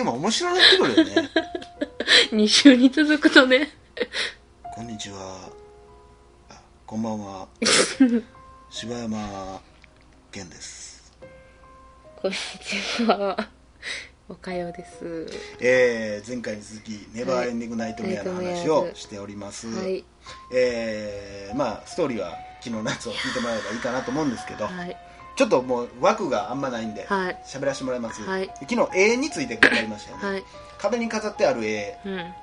[0.00, 1.30] テーマ面白くなってくるよね。
[2.32, 3.68] 2週に続くとね。
[4.74, 5.50] こんにちは。
[6.48, 7.46] あこんばんは。
[8.70, 9.60] 柴山
[10.32, 11.12] 健です。
[12.16, 12.36] こんに
[12.66, 13.50] ちは。
[14.30, 15.26] おかよです。
[15.58, 20.04] えー、前回に続き「ネバーエンディング・ナイトメア」の話をしております、はい
[20.54, 24.96] えー、まあストーリーは昨日のやつを聞いてもらえばいいかなと思うんですけど、はい
[25.36, 27.38] ちょっともう枠があんまないんではい。
[27.44, 28.50] 喋らせてもらいます、はい。
[28.60, 30.44] 昨日絵について語りましたよね、はい。
[30.78, 31.98] 壁に飾ってある絵。
[32.04, 32.34] うん。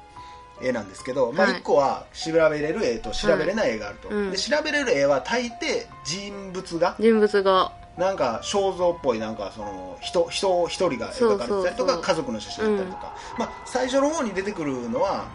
[0.60, 1.60] 絵なんですけど、まあ、はい。
[1.60, 4.32] 1個は調べれる絵と調べれない絵があると、うん。
[4.32, 15.28] で調べれる絵は大抵人物が人物がなんか肖像っぽいなんかその人人一人が描かれてたりとか家族の写真だったりとか、まあ、最初の方に出てくるのは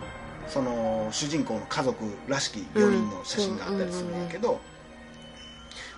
[0.47, 4.61] その主人公の家族らしき4人の写真があったりするんだけど、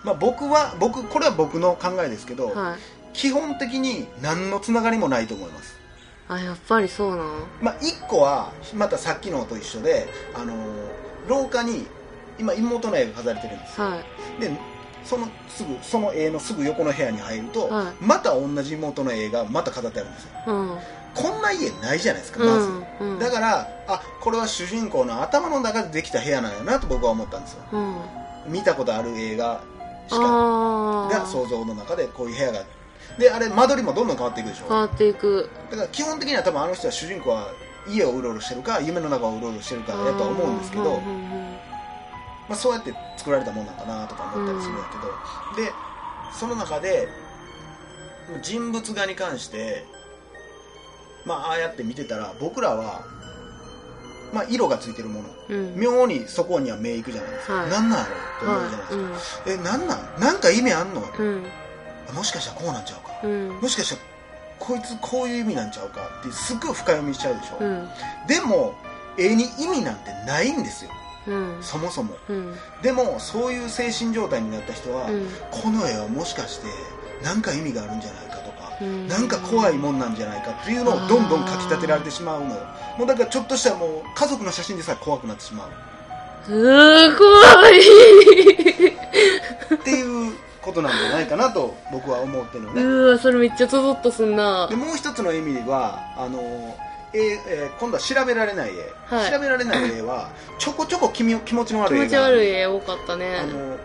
[0.05, 2.79] まあ、僕は僕これは僕の考えですけど、はい。
[3.13, 5.75] 基本的に何のつながりもないと思います。
[6.27, 7.27] あやっぱりそうなん？
[7.61, 10.57] まあ、1個はまたさっきのと一緒で、あのー
[11.27, 11.87] 廊下に
[12.37, 13.87] 今妹の絵が飾られてるんですよ。
[13.87, 14.41] はい。
[14.41, 14.51] で
[15.03, 17.85] そのすぐその絵のすぐ横の部屋に入ると、はい。
[17.99, 20.29] また同じ妹の絵がまた飾ってあるんですよ。
[20.47, 20.77] うん。
[21.15, 22.67] こんな家ないじゃないですかまず、
[22.99, 23.19] うんうん。
[23.19, 27.63] だからあこれは主人公の頭の中でできた部屋なんやなと僕は思ったんですよ。
[27.71, 27.95] うん。
[28.47, 29.63] 見たことある映画
[30.07, 30.17] しか。
[30.21, 32.65] ああが想像の中でこういう部屋が
[33.17, 34.65] であれ間取りもどんどん変わっていくでしょ。
[34.67, 35.49] 変わっていく。
[35.71, 37.47] だから基本的には多分あの人は主人公は
[37.87, 41.41] 家をうろうろしてるか夢の中をうろうろしてるかやとは思うんですけど、うんうんうん
[42.49, 44.83] まあ、そうやって作られたもんなんかなとか思ったりするんや
[45.55, 45.71] けど、で
[46.33, 47.07] その中で
[48.41, 49.85] 人物画に関して
[51.25, 53.03] まあああやって見てたら僕らは、
[54.35, 55.29] まあ、色がついてるもの。
[55.49, 55.79] うん。
[55.79, 57.69] 妙にそこには目いくじゃないですか、はい。
[57.69, 59.59] なんなんやろって思うじゃないですか、はい。
[59.59, 60.19] えなんなん？
[60.19, 61.43] なんか意味あんの、うん。
[62.13, 63.13] もしかしたらこうなんちゃうか。
[63.23, 63.49] うん。
[63.61, 64.01] もしかしたら
[64.59, 67.87] こいつこういう意味なんちゃうかってすっごい深読みしちゃうでしょ、うん。
[68.27, 68.73] でも
[69.17, 70.91] 絵に意味なんてないんですよ。
[71.27, 71.57] うん。
[71.61, 72.15] そもそも。
[72.29, 72.55] うん。
[72.81, 75.27] でもそういう精神状態になった人は、うん。
[75.51, 76.67] この絵はもしかして
[77.23, 79.07] 何か意味があるんじゃないかとか、うん。
[79.07, 82.61] なんか怖いもんなんじゃないかっていうのをどんどんかき立てられてしまうのよ。
[82.97, 85.69] もうだからちょっとしたらもう家族の写真でさえ怖くなってしまう。
[86.45, 86.51] す
[87.17, 87.25] ご
[87.69, 88.89] い。
[89.75, 92.83] っていうことなんじゃないかなと僕は思ってるのね。
[92.83, 94.67] うわそれめっちゃゾゾッとすんな。
[94.67, 96.39] でもう一つの意味ではあの
[97.13, 99.31] えーえー今度は調べられない絵、はい。
[99.31, 103.37] 調べられない絵はちょこちょこ気み気持ちの気持ち悪い絵が悪い絵多かったね。
[103.37, 103.77] あの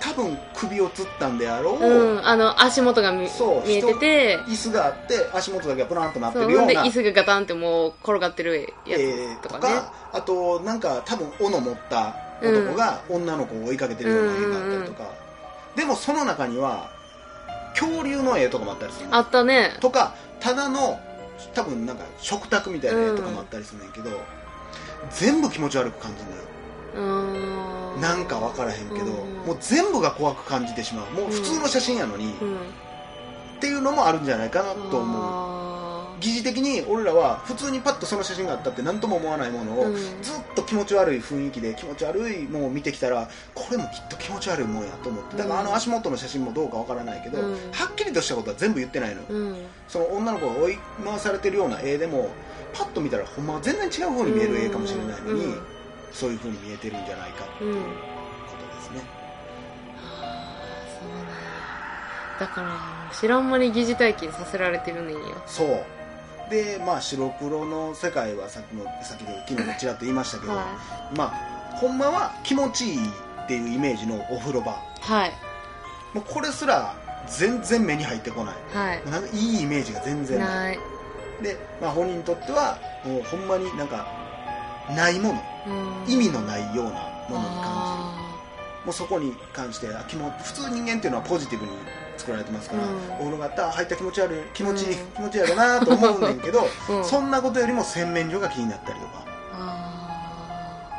[0.00, 4.38] 多分首をつったんであろう、うんあの足元が見そう見えてて。
[4.46, 15.10] 椅子があって足元だけがプランとなってそうるようんで椅子がガタンってもう転がってるやえーつとかね、とかあとなんか多分斧持った男が女の子を追いかけてるような絵があったりとか、
[15.76, 16.90] でもその中には
[17.78, 19.16] 恐竜の絵とかもあったりするの。
[19.16, 19.76] あったね。
[19.80, 21.00] とかただの
[21.54, 24.10] 多分なんか食卓みたいな絵とかもあったりするんやけど、
[25.10, 26.42] 全部気持ち悪く感じるのよ
[28.00, 29.46] なんか分からへんけど、うん。
[29.46, 31.10] もう全部が怖く感じてしまう。
[31.12, 32.56] もう普通の写真やのに、うん。
[32.56, 32.58] っ
[33.60, 35.22] ていうのもあるんじゃないかなと思う。
[35.22, 35.58] あ
[36.20, 39.96] 疑似的に俺らは普通にパッとその写真があったって何とも思わないものを、うん。
[39.96, 40.14] ずっ
[40.54, 45.36] と気持ち悪い雰囲気で気持ち悪いのを見てきたらこれもきっと気持ち悪いもんやと思って。
[45.36, 47.52] だからあの足元の写真もどうかわからないけど、うん。
[47.52, 47.56] は
[47.90, 49.56] っきりとしたことは全部言ってないのうん。
[49.88, 52.30] その女の子が追い回されてるような絵でも
[52.72, 55.77] パッと見たらほんまは全然違う方に見える絵かもしれないのに、うん
[56.12, 57.70] そういう風に見えてるんじゃないかってうん。
[57.70, 57.88] いうこ
[58.58, 59.02] とですね、
[61.00, 61.26] そうなんや
[62.40, 62.76] だから
[63.18, 65.84] 知らん間に疑似体験させられてるねんやそう。
[66.50, 70.64] でまあ白黒の世界はさっきもさっきの昨日もちらっと言いましたけど、は
[71.14, 72.98] まあほんまは気持ちいい
[73.44, 74.72] っていうイメージのお風呂場。
[74.72, 75.32] いはい。
[76.14, 76.94] もうこれすら
[77.28, 78.54] 全然目に入ってこない。
[78.72, 79.10] はい。
[79.10, 80.48] なんかいいイメージが全然ない。
[80.48, 80.78] ない。
[81.42, 84.06] で、まあ、本人にとってはもうほんまになんか
[84.94, 85.42] ないもの。
[86.06, 86.12] うん。
[86.12, 88.28] 意味のないようなものに感あじる。
[88.86, 91.72] もうそこに関してあ気も普通人間っていうのはポジティブに
[92.16, 92.96] 作られてますから、うん。
[93.14, 95.06] お風呂があったら入った気持ち悪い気持ちいい、うん。
[95.12, 97.04] 気持ちいいやろなと思うねんけど、ー うん。
[97.04, 99.12] そんなことよりも洗面所が気になったりとか。
[99.54, 100.90] あ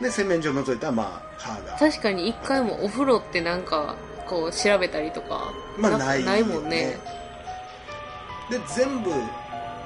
[0.00, 1.76] で洗面所を除いたらまあ歯が。
[1.76, 3.94] ー確かに一回もお風呂ってなんか
[4.28, 6.98] こう調べたりとかまあないないもんね。
[8.50, 9.10] で全部、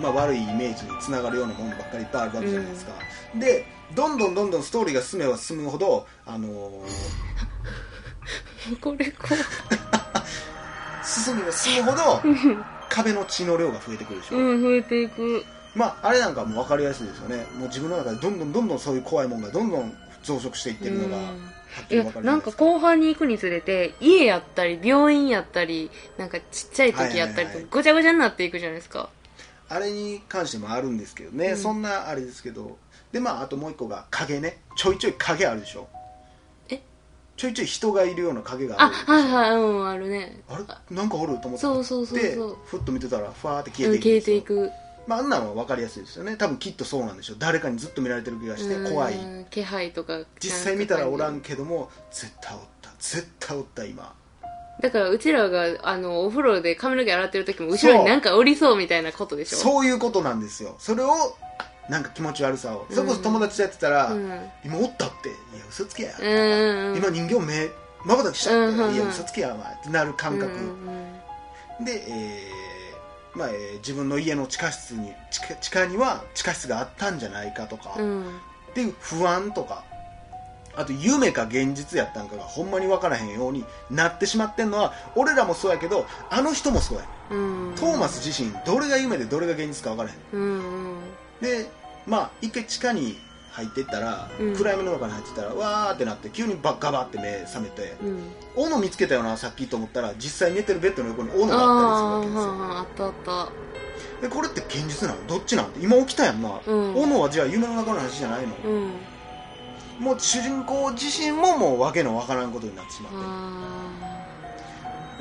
[0.00, 2.92] まあ、悪いイメージにつながるようなものばっかりいっぱいあるわけじゃないですか、
[3.34, 3.64] で
[3.94, 6.82] どんどんどんどんストーリーが進めば進むほど、あのー
[8.80, 9.28] これこ
[11.04, 12.22] 進めば進むほど
[12.88, 15.44] 壁の血の量が増えてくるでしょ、ううん増えていく。
[15.74, 17.46] まああれなんかもう分かりやすいですよね。
[17.58, 21.22] もう自分の中でどんどんどんどんそういう怖いものがどんどん増殖していってるのがは
[21.84, 29.08] っきりいやなんか後半に行くにつれて家やったり病院やったりなんかちっちゃい時やったりとごちゃごちゃになっていくじゃないですか
[29.68, 31.56] あれに関してもあるんですけどね、うん。
[31.56, 32.78] そんなあれですけど。
[33.12, 34.60] でまああともう一個が影ね。
[34.76, 35.88] ちょいちょい影あるでしょ。
[36.68, 36.80] え？
[37.36, 39.56] ちょいちょい人がいるような影がああるはいはい。
[39.56, 40.42] うんあるね。
[40.48, 40.64] あれ？
[40.94, 41.58] なんかおると思って。
[41.58, 42.56] そうそうそうでそう。
[42.66, 44.70] ふっと見てたらふわーって消うんえていく消えていく。
[45.06, 46.36] まあ、あんなのは分かりやすいですよね。
[46.36, 47.34] 多分きっとそうなんでしょ。
[47.34, 49.14] う誰かにずっと見られてる気がして怖い。
[49.14, 50.24] うん気配とか。
[50.40, 54.12] 実際見たらおらんけども絶対おった絶対おった今
[54.80, 59.56] だからうちらがあのお風呂で髪の毛洗ってる時も後ろになんかおりそうみたいなことでしょ？
[59.56, 60.74] そういうことなんですよ。
[60.78, 61.34] それを
[61.88, 62.86] なんか気持ち悪さを。
[62.90, 64.50] それこそ友達とやってたら、うん。
[64.64, 65.36] 今おったっていや
[65.68, 66.96] 嘘つけや、うんうんうん。
[66.98, 67.68] 今人形目
[68.04, 68.94] まばたきしちゃって、うんうんうん。
[68.94, 69.72] いや嘘つけやお前。
[69.72, 78.22] ってなる感覚、うんうんで、えーまあえー自分の家の地下室に地下地下には地下室があったんじゃないかとか、うんうん。
[78.28, 78.30] っ
[78.74, 79.84] ていう不安とか
[80.76, 87.74] あと夢か現実やったんかがほんまに分からへんようになってしまってんのは俺らもそうやけどあの人もそうやうん。
[87.76, 90.16] トーマス自身どれが夢でどれが現実か分からへん。
[90.32, 90.98] うんうん。
[91.40, 91.70] で
[92.06, 93.18] まあ一回地下に
[93.50, 94.54] 入っていったら、うん。
[94.54, 98.20] 暗闇の中に入ってったらわーってなって急にバッガバって目覚めてうん。
[98.54, 103.50] 斧見つけたよなさっきと思ったら実際寝てるベッドの横に斧あがああったりするわああったあった。
[103.50, 103.52] け
[103.98, 105.26] ですよでこれって現実なの？
[105.26, 105.70] どっちなん？
[105.72, 106.94] て今起きたやんな、うん。
[106.94, 108.92] 斧はじゃあ夢の中の話じゃないの、うん
[109.98, 113.18] もう主人公自身ももう訳のわからんことになってしまって。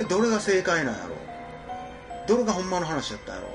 [0.03, 1.15] どれが正解なんやろ
[2.27, 3.47] どれがほんまの話やったんやろ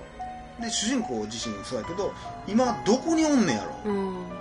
[0.64, 2.12] で主人公自身そうやけど
[2.46, 4.28] 今どこにおんねやろーうん。
[4.28, 4.34] だ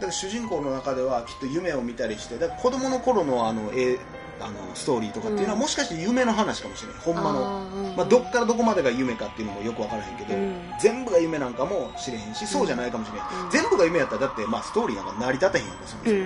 [0.00, 3.98] から主人公の中ではきっと夢を見たりしてだから子供の頃のあの絵
[4.40, 5.60] あのストーリーとかっていうのは、うん。
[5.60, 7.00] もしかして夢の話かもしれない。
[7.00, 7.94] ほんまの。
[7.96, 10.72] まあ、どっからどこまでが夢かっていうのもよく分からへんけど、うん。
[10.80, 13.50] 全部が夢なんかもしれへんしそうじゃないかもしれへん、うん。
[13.50, 16.16] 全部が夢やったらだって、まあ、ストーリーなんか成り立てへんやんかそもそも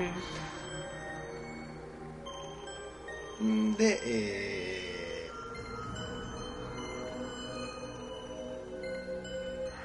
[3.40, 3.70] うん。
[3.72, 5.32] んで、え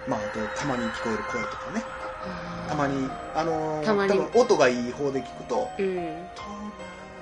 [0.06, 1.84] ーまあ、あとたまに聞こえる声とかね。
[2.68, 4.12] たまに、あのーたまに。
[4.12, 6.72] 多分音がいい方で聞くとうん「トーマ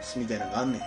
[0.01, 0.81] ス」みたいなのがあんねん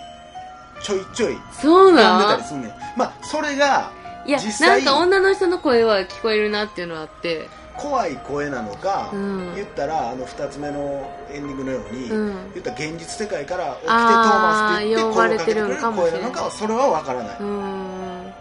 [0.82, 1.96] ちょいちょいそう飛ん？
[1.96, 2.72] でたりすんねん。
[2.96, 3.90] まあそれが
[4.26, 7.48] いや実際なんか女の人の声は聞こえるなっていうのはあって。
[7.78, 9.54] 怖い声なのか、うん。
[9.54, 12.52] 言ったらあの2つ目のエンディングのように、うん。
[12.52, 18.32] 言ったら現実世界から起きてトーマスって言って声をかけてくれる声なのかはそれは分からない、うん。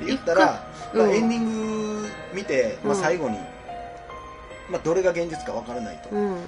[0.00, 1.10] で言ったら、まあ、うん。
[1.10, 3.00] エンディング見て、まあ、うん。
[3.02, 3.36] 最後に、
[4.70, 6.38] まあ、どれが現実か分からないと、うん。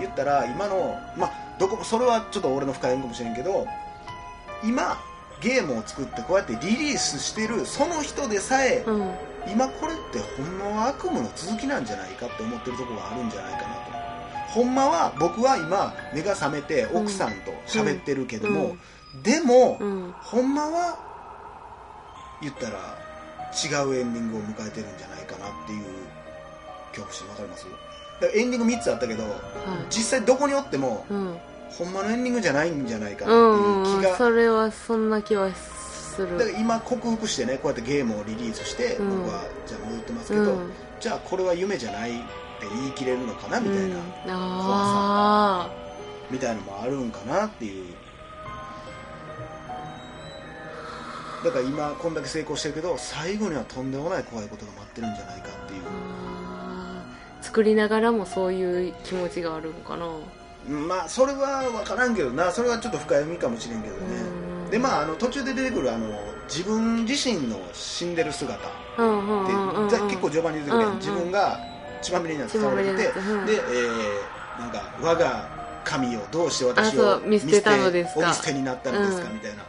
[0.00, 3.66] 言ったら今の、まあ、どこそれはちょっと俺の深読みかもしれんけど
[4.64, 4.98] 今
[5.40, 9.10] ゲームを作ってこうやってリリースしてるその人でさえ、うん。
[9.48, 14.50] 今これってほんまは悪夢の続きなんじゃないかって思ってるところがあるんじゃないかなと。
[14.52, 18.76] ほんまは僕は今目が覚めて奥さんと喋ってるけども、
[19.22, 20.12] でも、うん。
[20.22, 20.98] ほんまは
[22.42, 22.96] 言ったら
[23.52, 25.84] 違うエンディングを迎えてるんじゃないかなっていう
[26.90, 27.66] 恐怖心わかります？
[28.22, 29.32] エンディング3つあったけどはい。
[29.90, 31.36] 実際どこにおってもうん。
[31.70, 36.38] ほんまのエンディングじゃないんじゃないかっていう気が、それはそんな気はする。
[36.38, 39.18] だから今克服してねこうやってゲームをリリースして、うん。
[39.24, 40.70] 僕はじゃあ戻ってますけど、うん。
[41.00, 42.22] じゃあこれは夢じゃないって
[42.72, 44.02] 言い切れるのかなみたいな、うん。
[44.28, 45.70] あ
[46.30, 47.94] みたいなのもあるんかなっていう。
[51.44, 55.82] だから今こんだけ成功してるけど最後にはとんでもない怖いことが待ってるんじゃないかっていう
[57.46, 60.06] 作りながらもそういう気持ちがあるのかな。
[60.68, 62.50] まあそれは分からんけどな。
[62.50, 64.00] それはちょっと深読みかもしれんけどね。
[64.64, 64.70] うん。
[64.70, 66.08] でまああの途中で出てくるあの
[66.48, 71.60] 自分自身の死んでる姿って結構序盤に出てくるやん、自分が
[72.02, 78.26] 血まみれになって倒れててで、えーなんか我が神をどうして私をう見捨てたのですか。
[78.26, 79.62] お見捨てになったのですか、うんみたいな。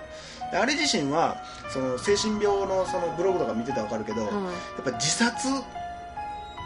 [0.51, 4.31] であれ自身はその精神病のそのブログとか見てたら分かるけど、やっ
[4.83, 5.49] ぱ自殺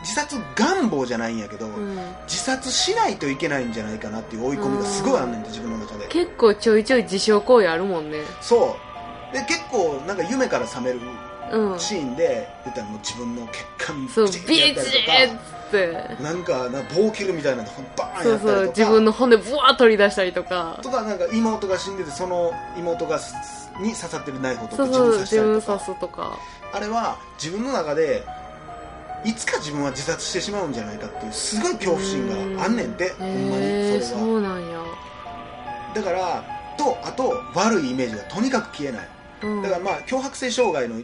[0.02, 1.74] 自殺願望じゃないんやけど、うん。
[1.74, 6.08] うん自殺しないといけないんじゃないかなっていう追い込みがすごいあんねんて自分の中で。
[6.08, 8.20] 結構ちょいちょい自傷行為あるもんね。
[8.42, 8.78] そ
[9.32, 9.34] う。
[9.34, 11.00] で結構なんか夢から覚める
[11.52, 15.42] うんシーンで言ったらもう自分の血管そうビーチーっ
[15.72, 16.22] て。
[16.22, 18.78] なんかな棒切るみたいなのバーンそうそうやったりとか。
[18.78, 20.80] 自分の骨ブワー取り出したりとか。
[20.82, 23.20] とかなんか妹が死んでてその妹が
[23.80, 26.38] に刺さってるナイフを取そうって自分分刺したりとか。
[26.74, 28.24] あれは自分の中で
[29.24, 33.42] いつか自分は自殺してしまうんじゃないかっていうすごい恐怖心があんねんてほんまに。
[33.52, 34.04] それは。
[34.04, 34.82] そうなんや。
[35.94, 36.44] だから
[36.78, 39.10] とあと悪いイメージがとにかく消えない。
[39.44, 39.62] うん。
[39.62, 40.96] だからまあ強迫性障害の、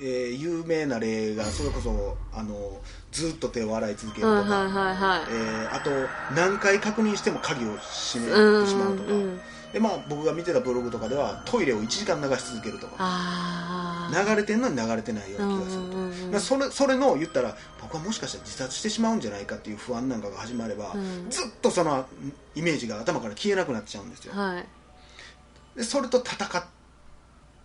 [0.00, 2.80] えー有名な例がそれこそあの
[3.12, 5.90] ずっと手を洗い続けるとか、はいはいえーあと
[6.34, 9.40] 何回確認しても鍵を閉めうんてしまうとか、うん
[9.72, 12.94] でまあ僕が見てたブログとかではトイレを1時間流し続けるとか。
[12.98, 16.30] ああー流れてんのに流れてないような気がすると、うんうんうんうん。
[16.32, 21.30] まあそれそれの言ったら僕はもしかしたら自殺してしまうんじゃないかっていう不安なんかが始まれば、うん。
[21.30, 22.06] ずっとその
[22.54, 24.34] イメージが頭から消えなくなっちゃうんですよ。
[24.34, 24.66] はい。
[25.78, 26.64] でそれと戦っ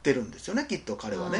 [0.01, 1.38] てるんですよねきっと彼はね。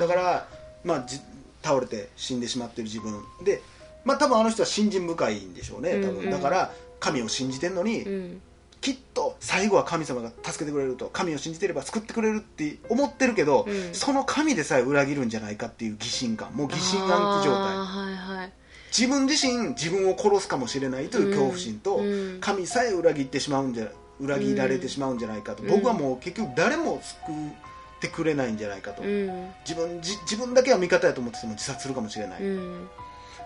[0.00, 0.48] だから、
[0.84, 1.20] まあ、じ
[1.62, 3.22] 倒れて死んでしまってる自分。
[3.44, 3.62] で、
[4.04, 6.30] まあ、多分あの人は信心深いんでしょうね多分、うんうん。
[6.30, 8.42] だから神を信じてんのに、うん
[8.80, 13.94] きっと最後は神様が助けてくれると神を信じてれば救ってくれるって思ってるけど、うん。
[13.94, 17.76] その神でさえ裏切るんじゃないかっていう疑心感もう疑心暗鬼状態。
[17.76, 18.52] はいはい。
[18.96, 22.38] 自分自身自分を殺すかもしれないという恐怖心と、うん。
[22.40, 23.88] 神さえ裏切ってしまうんじゃ
[24.20, 25.68] 裏切られてしまうんじゃないかと、うん。
[25.68, 29.50] 僕はもう結局誰も救ってくれないんじゃないかと、うん。
[29.66, 32.88] 自分じ自分だけは味方やと思ってても自殺するかもしれない、うん。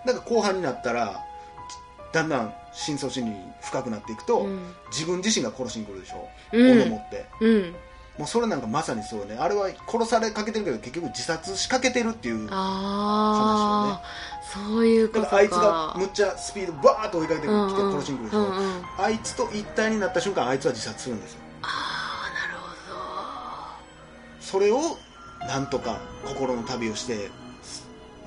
[0.05, 1.25] なんか後半になったら
[2.13, 4.75] だんだん深層心理深くなっていくと、うん。
[4.91, 6.83] 自分自身が殺しに来るでしょ、うん。
[6.83, 7.27] 斧持って。
[7.41, 7.75] うん。
[8.19, 9.37] もうそれなんかまさにそうね。
[9.39, 14.03] あれは殺されかけてるけど結局自殺しかけてるっていうだああ、
[14.53, 15.37] そういうことか。
[15.37, 18.83] あいつがむっちゃスピードバーッと追いかけてきて殺しに来るでしょ、うんうん。
[18.99, 21.41] あいつと一体になった瞬間あいつは自殺するんですよ。
[21.63, 22.59] ああなる
[24.39, 24.99] ほそれを
[25.49, 27.31] なんとか心の旅をして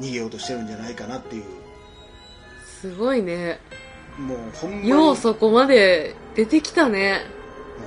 [0.02, 1.50] 逃げようとしてるんじゃないかなっていうど
[2.82, 3.60] すごいね。
[4.18, 4.90] もうほんまに。
[4.90, 7.22] ようそこまで出てきたね。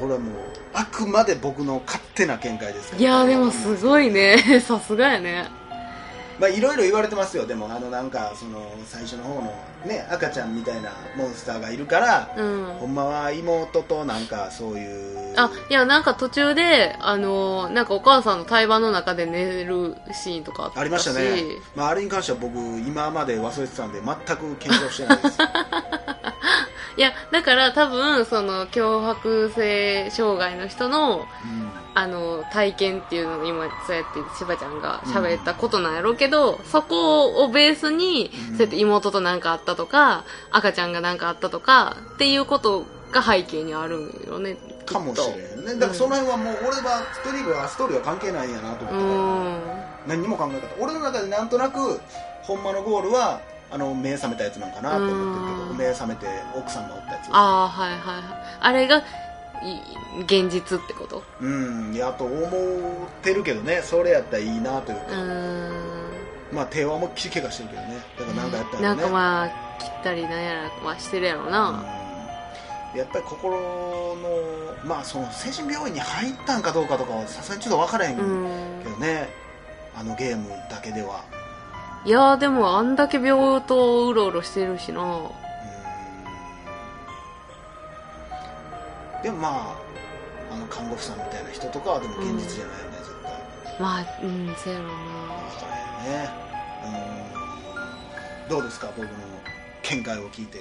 [0.00, 0.34] これはもう
[0.72, 3.00] あくまで僕の勝手な見解ですから。
[3.00, 4.60] いやーでもすごいね。
[4.64, 5.57] さすがやね
[6.38, 7.46] まあいろいろ言われてますよ。
[7.46, 9.52] でもあのなんかその最初の方の
[9.86, 12.64] ね赤ちゃんみたいなモンスターがいるから、うん。
[12.80, 21.42] ほんまは妹となんかそういうあいやなんか途中であのーなんかお母さんの対話の中で寝るシーンとかありましたね、
[21.76, 25.38] まあ、あれに関しては僕今まで忘れてたんで全く検証してないです。
[26.96, 31.67] いやだから多分その強迫性障害の人のうん
[31.98, 38.56] あの体験っていうのを今そうやってしばちゃんが喋ったことなんやろうけど、そこをベースに、うん。
[38.56, 45.74] そうやって妹と何かあったとか赤ちゃんが何かあったとかっていうことが背景にあるんよねかもしれんね。
[45.74, 49.60] だからその辺はもう俺はストーリーはストーリーは関係ないんやなとう思っ
[50.06, 50.08] て、ん。
[50.08, 52.00] 何にも考え方俺の中でなんとなく
[52.42, 53.40] ほんまのゴールは
[53.70, 55.76] あの目覚めたやつなんかなと思ってるけどうん。
[55.76, 57.28] 目覚めて奥さんがおったやつ。
[57.32, 58.24] ああはいはいはい。
[58.60, 59.02] あれがい
[60.24, 61.22] 現実ってこと？
[61.40, 65.04] うんいやと思ってるけどねそれやったらいいなというか、
[66.52, 67.96] まあ手は思いっきり怪我してるけどね。
[68.18, 68.86] だからなんかやったらね。
[68.86, 69.48] なんかまあ
[69.78, 71.70] 切ったりなんやらはしてるやろうな、
[72.92, 72.98] うん。
[72.98, 74.18] やっぱり心の
[74.84, 78.84] まあその精神病院に入ったんかどうかとかはさすがにちょっと分からへんけうん。
[78.84, 79.28] どね、
[79.96, 81.24] あのゲームだけでは。
[82.04, 85.02] いやでもあんだけ病棟うろうろしてるしな
[89.22, 89.48] でもま
[90.50, 93.80] ああの看護婦さんみたいな人とかはでも現実じゃないよね、絶対。
[93.80, 94.92] まあうんそうやろうな。
[94.92, 96.30] 分からへんね。
[98.44, 99.10] うんどうですか僕の
[99.82, 100.58] 見解を聞いて。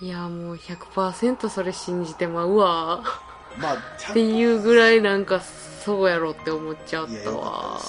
[0.00, 3.02] いやもう100%それ信じてまうわ。
[3.58, 3.74] まあ
[4.10, 7.80] っていうぐらいなんかそうやろって思っちゃったわ。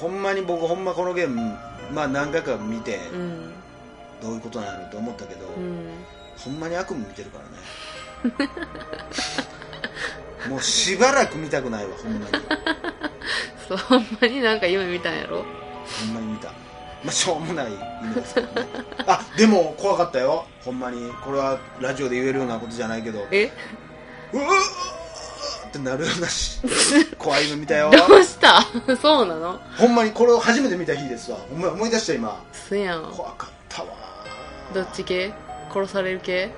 [0.00, 1.56] ほんまに僕ほんまこのゲーム
[1.92, 3.52] まあ何回か見てうん。
[4.22, 6.04] どういうことなんやろうと思ったけど、うん。
[6.38, 7.50] ほんまに悪夢見てるからね
[10.48, 12.24] もうしばらく見たくないわほんまに。
[13.68, 15.38] そうほんまになんか夢見たんやろ？
[15.38, 15.42] ほ
[16.10, 16.48] んまに見た。
[16.48, 16.54] ま
[17.08, 17.66] あしょうもない
[18.02, 18.66] 夢ですけどね。
[19.06, 20.46] あでも怖かったよ。
[20.64, 21.10] ほんまに。
[21.24, 23.26] これはラジオで言えるようなことじゃないけど。
[23.30, 23.50] え？
[24.32, 26.60] うわーってなるようなし
[27.18, 27.90] 怖い夢見たよ。
[27.90, 28.60] どうした？
[29.00, 29.60] そうなの？
[29.78, 31.38] ほんまにこれを初めて見た日ですわ。
[31.50, 32.42] 思い出した今。
[32.52, 33.04] すやん。
[33.10, 33.88] 怖かったわ
[34.74, 35.32] どっち系？
[35.72, 36.52] 殺される系？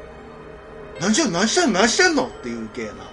[1.00, 1.38] 何してんの？
[1.40, 1.80] 何してんの？
[1.80, 2.26] 何してんの？
[2.26, 3.04] っていう系やな。
[3.04, 3.10] は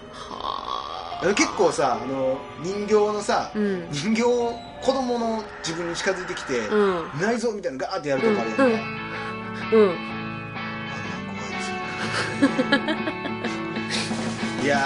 [1.21, 1.33] あ。
[1.35, 3.87] 結構さあの人形のさ、うん。
[3.91, 7.05] 人形子供の自分に近づいてきて、うん。
[7.21, 8.71] 内臓みたいなのガーってやるとかあるやんか、うん。
[8.71, 8.79] うん。
[8.79, 8.83] あ
[9.75, 11.75] んなん怖いですよ
[14.63, 14.79] いや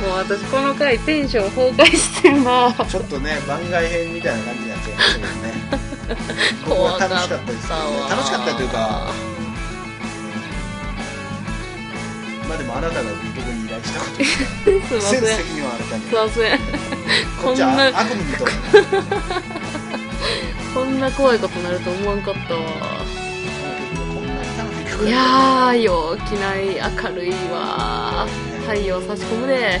[0.00, 2.70] もう私この回テンション崩壊してるな。
[2.70, 5.52] ーちょっとね番外編みたいな感じになっちゃいましたけどね。
[6.68, 7.70] 僕は楽しかったです。
[7.70, 8.08] よねわ。
[8.10, 9.31] 楽しかったというか
[12.52, 13.14] まあでもあなたが僕
[13.48, 14.42] に依頼したことです
[14.72, 15.20] いません。
[15.22, 16.58] 全責任はあなたにすいません
[17.42, 18.44] こ悪夢にと
[20.74, 22.60] こんな怖いことになると思わんかったわ
[25.04, 28.26] いやー陽気ない明るいわ。
[28.66, 29.80] 太陽差し込むで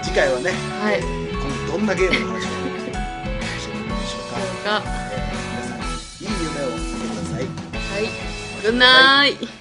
[0.00, 0.94] ー次回はね、はい。
[0.94, 1.30] えー
[1.70, 2.94] どんなゲームの話をしているで
[3.60, 3.70] しょ
[4.18, 4.82] うか、
[5.12, 7.42] えー皆さんいい夢を見てください。
[7.44, 8.08] はい。
[8.62, 9.59] グッナイ